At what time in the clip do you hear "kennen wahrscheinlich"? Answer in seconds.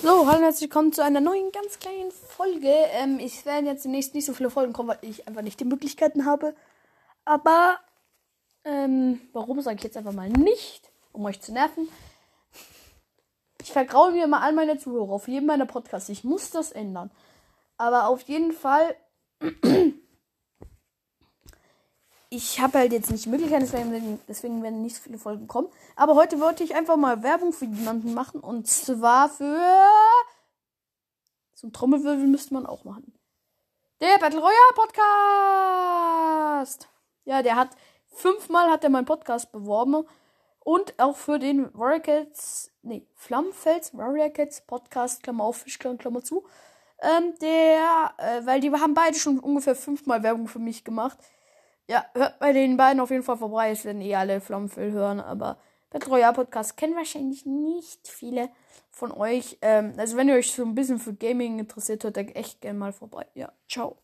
56.76-57.46